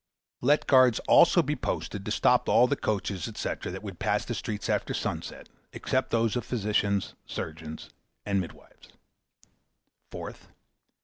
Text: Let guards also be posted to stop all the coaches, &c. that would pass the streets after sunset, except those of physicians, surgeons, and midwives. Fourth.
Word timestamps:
Let 0.41 0.65
guards 0.65 0.97
also 1.07 1.43
be 1.43 1.55
posted 1.55 2.03
to 2.05 2.11
stop 2.11 2.49
all 2.49 2.65
the 2.65 2.75
coaches, 2.75 3.31
&c. 3.31 3.49
that 3.61 3.83
would 3.83 3.99
pass 3.99 4.25
the 4.25 4.33
streets 4.33 4.67
after 4.67 4.95
sunset, 4.95 5.47
except 5.73 6.09
those 6.09 6.35
of 6.35 6.43
physicians, 6.43 7.13
surgeons, 7.27 7.91
and 8.25 8.41
midwives. 8.41 8.87
Fourth. 10.09 10.47